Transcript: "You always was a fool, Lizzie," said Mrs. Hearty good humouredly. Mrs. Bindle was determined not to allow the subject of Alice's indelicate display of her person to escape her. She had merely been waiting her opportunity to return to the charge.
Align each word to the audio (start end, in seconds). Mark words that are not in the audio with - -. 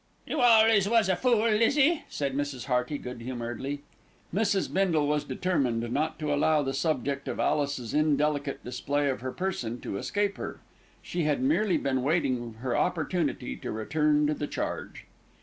"You 0.25 0.41
always 0.41 0.89
was 0.89 1.09
a 1.09 1.15
fool, 1.15 1.43
Lizzie," 1.47 2.05
said 2.09 2.33
Mrs. 2.33 2.65
Hearty 2.65 2.97
good 2.97 3.21
humouredly. 3.21 3.83
Mrs. 4.33 4.73
Bindle 4.73 5.05
was 5.05 5.23
determined 5.23 5.87
not 5.91 6.17
to 6.17 6.33
allow 6.33 6.63
the 6.63 6.73
subject 6.73 7.27
of 7.27 7.39
Alice's 7.39 7.93
indelicate 7.93 8.63
display 8.63 9.11
of 9.11 9.21
her 9.21 9.31
person 9.31 9.79
to 9.81 9.97
escape 9.99 10.37
her. 10.37 10.59
She 11.03 11.25
had 11.25 11.43
merely 11.43 11.77
been 11.77 12.01
waiting 12.01 12.55
her 12.61 12.75
opportunity 12.75 13.55
to 13.57 13.71
return 13.71 14.25
to 14.25 14.33
the 14.33 14.47
charge. 14.47 15.05